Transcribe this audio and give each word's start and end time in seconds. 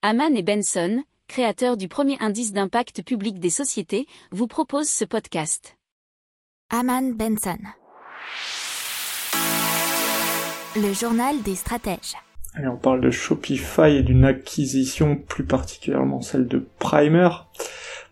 Haman 0.00 0.36
et 0.36 0.44
Benson, 0.44 1.02
créateurs 1.26 1.76
du 1.76 1.88
premier 1.88 2.16
indice 2.20 2.52
d'impact 2.52 3.02
public 3.02 3.40
des 3.40 3.50
sociétés, 3.50 4.06
vous 4.30 4.46
proposent 4.46 4.88
ce 4.88 5.04
podcast. 5.04 5.76
Haman 6.70 7.14
Benson. 7.14 7.58
Le 10.76 10.92
journal 10.92 11.42
des 11.42 11.56
stratèges. 11.56 12.14
Allez, 12.54 12.68
on 12.68 12.76
parle 12.76 13.00
de 13.00 13.10
Shopify 13.10 13.96
et 13.96 14.04
d'une 14.04 14.24
acquisition 14.24 15.16
plus 15.16 15.44
particulièrement 15.44 16.20
celle 16.20 16.46
de 16.46 16.64
Primer. 16.78 17.30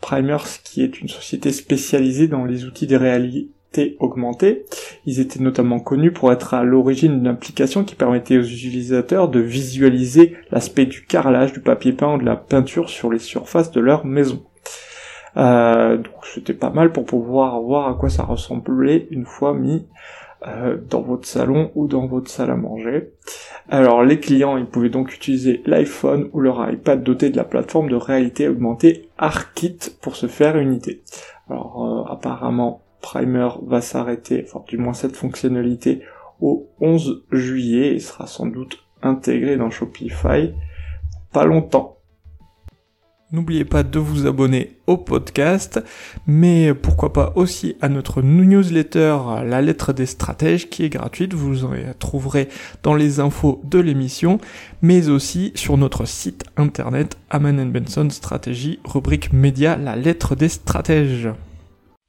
Primer, 0.00 0.38
qui 0.64 0.82
est 0.82 1.00
une 1.00 1.08
société 1.08 1.52
spécialisée 1.52 2.26
dans 2.26 2.44
les 2.44 2.64
outils 2.64 2.88
de 2.88 2.96
réalité 2.96 3.96
augmentée. 4.00 4.64
Ils 5.06 5.20
étaient 5.20 5.40
notamment 5.40 5.78
connus 5.78 6.12
pour 6.12 6.32
être 6.32 6.52
à 6.52 6.64
l'origine 6.64 7.18
d'une 7.18 7.28
application 7.28 7.84
qui 7.84 7.94
permettait 7.94 8.38
aux 8.38 8.42
utilisateurs 8.42 9.28
de 9.28 9.38
visualiser 9.38 10.36
l'aspect 10.50 10.86
du 10.86 11.06
carrelage, 11.06 11.52
du 11.52 11.60
papier 11.60 11.92
peint 11.92 12.14
ou 12.14 12.18
de 12.18 12.24
la 12.24 12.36
peinture 12.36 12.90
sur 12.90 13.10
les 13.10 13.20
surfaces 13.20 13.70
de 13.70 13.80
leur 13.80 14.04
maison. 14.04 14.42
Euh, 15.36 15.96
donc 15.98 16.14
c'était 16.34 16.54
pas 16.54 16.70
mal 16.70 16.92
pour 16.92 17.04
pouvoir 17.04 17.60
voir 17.60 17.88
à 17.88 17.94
quoi 17.94 18.08
ça 18.08 18.24
ressemblait 18.24 19.06
une 19.10 19.26
fois 19.26 19.54
mis 19.54 19.86
euh, 20.46 20.76
dans 20.90 21.02
votre 21.02 21.26
salon 21.26 21.70
ou 21.74 21.86
dans 21.86 22.06
votre 22.06 22.30
salle 22.30 22.50
à 22.50 22.56
manger. 22.56 23.10
Alors 23.68 24.02
les 24.02 24.18
clients, 24.18 24.56
ils 24.56 24.66
pouvaient 24.66 24.88
donc 24.88 25.14
utiliser 25.14 25.62
l'iPhone 25.66 26.30
ou 26.32 26.40
leur 26.40 26.68
iPad 26.70 27.02
doté 27.02 27.30
de 27.30 27.36
la 27.36 27.44
plateforme 27.44 27.88
de 27.90 27.96
réalité 27.96 28.48
augmentée 28.48 29.08
ARKit 29.18 29.78
pour 30.00 30.16
se 30.16 30.26
faire 30.26 30.56
une 30.56 30.74
idée. 30.74 31.02
Alors 31.48 32.06
euh, 32.08 32.12
apparemment 32.12 32.82
Primer 33.00 33.48
va 33.66 33.80
s'arrêter, 33.80 34.44
enfin 34.46 34.64
du 34.66 34.78
moins 34.78 34.94
cette 34.94 35.16
fonctionnalité, 35.16 36.02
au 36.40 36.68
11 36.80 37.24
juillet 37.32 37.94
et 37.94 38.00
sera 38.00 38.26
sans 38.26 38.46
doute 38.46 38.78
intégré 39.02 39.56
dans 39.56 39.70
Shopify 39.70 40.52
pas 41.32 41.44
longtemps. 41.44 41.96
N'oubliez 43.32 43.64
pas 43.64 43.82
de 43.82 43.98
vous 43.98 44.26
abonner 44.26 44.78
au 44.86 44.96
podcast, 44.96 45.82
mais 46.28 46.72
pourquoi 46.72 47.12
pas 47.12 47.32
aussi 47.34 47.76
à 47.80 47.88
notre 47.88 48.22
newsletter 48.22 49.18
La 49.44 49.60
lettre 49.60 49.92
des 49.92 50.06
stratèges 50.06 50.70
qui 50.70 50.84
est 50.84 50.88
gratuite, 50.88 51.34
vous 51.34 51.64
en 51.64 51.72
trouverez 51.98 52.48
dans 52.84 52.94
les 52.94 53.18
infos 53.18 53.60
de 53.64 53.80
l'émission, 53.80 54.38
mais 54.80 55.08
aussi 55.08 55.52
sur 55.56 55.76
notre 55.76 56.06
site 56.06 56.44
internet 56.56 57.18
Aman 57.28 57.70
Benson 57.70 58.08
Stratégie, 58.10 58.78
rubrique 58.84 59.32
média 59.32 59.76
La 59.76 59.96
lettre 59.96 60.36
des 60.36 60.48
stratèges. 60.48 61.28